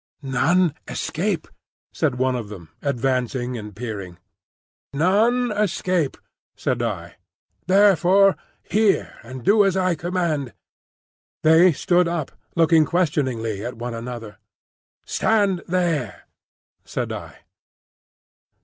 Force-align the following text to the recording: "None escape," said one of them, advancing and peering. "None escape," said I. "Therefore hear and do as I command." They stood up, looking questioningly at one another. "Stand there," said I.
"None 0.23 0.73
escape," 0.87 1.47
said 1.93 2.15
one 2.17 2.35
of 2.35 2.49
them, 2.49 2.69
advancing 2.81 3.55
and 3.55 3.75
peering. 3.75 4.17
"None 4.95 5.51
escape," 5.51 6.17
said 6.55 6.81
I. 6.81 7.17
"Therefore 7.67 8.35
hear 8.63 9.19
and 9.21 9.43
do 9.45 9.63
as 9.63 9.77
I 9.77 9.93
command." 9.93 10.53
They 11.43 11.71
stood 11.71 12.07
up, 12.07 12.31
looking 12.55 12.83
questioningly 12.83 13.63
at 13.63 13.77
one 13.77 13.93
another. 13.93 14.39
"Stand 15.05 15.61
there," 15.67 16.23
said 16.83 17.11
I. 17.11 17.41